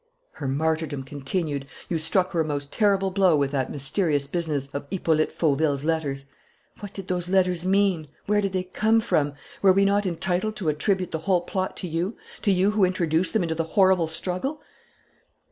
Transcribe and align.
"Her 0.31 0.47
martyrdom 0.47 1.03
continued. 1.03 1.67
You 1.87 1.99
struck 1.99 2.31
her 2.31 2.39
a 2.39 2.43
most 2.43 2.71
terrible 2.71 3.11
blow 3.11 3.35
with 3.37 3.51
that 3.51 3.69
mysterious 3.69 4.25
business 4.25 4.67
of 4.73 4.87
Hippolyte 4.89 5.31
Fauville's 5.31 5.83
letters. 5.83 6.25
What 6.79 6.93
did 6.95 7.07
those 7.07 7.29
letters 7.29 7.65
mean? 7.67 8.07
Where 8.25 8.41
did 8.41 8.53
they 8.53 8.63
come 8.63 8.99
from? 8.99 9.33
Were 9.61 9.73
we 9.73 9.85
not 9.85 10.07
entitled 10.07 10.55
to 10.55 10.69
attribute 10.69 11.11
the 11.11 11.19
whole 11.29 11.41
plot 11.41 11.77
to 11.77 11.87
you, 11.87 12.17
to 12.41 12.51
you 12.51 12.71
who 12.71 12.83
introduced 12.83 13.33
them 13.33 13.43
into 13.43 13.53
the 13.53 13.63
horrible 13.77 14.07
struggle? 14.07 14.63